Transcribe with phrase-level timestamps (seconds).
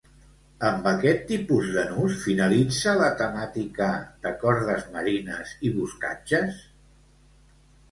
[0.69, 3.91] Amb aquest tipus de nus finalitza la temàtica
[4.25, 6.61] de cordes marines i boscatges?